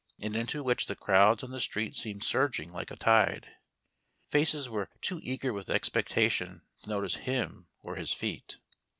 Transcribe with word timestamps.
and 0.19 0.35
into 0.35 0.63
which 0.63 0.87
the 0.87 0.95
crowds 0.95 1.43
on 1.43 1.51
the 1.51 1.59
street 1.59 1.93
seemed 1.95 2.23
surging 2.23 2.71
like 2.71 2.89
a 2.89 2.95
tide. 2.95 3.51
Faces 4.31 4.67
were 4.67 4.89
too 4.99 5.19
eager 5.21 5.53
with 5.53 5.69
expectation 5.69 6.63
to 6.81 6.89
notice 6.89 7.17
him 7.17 7.67
or 7.83 7.97
his 7.97 8.11
feet. 8.11 8.57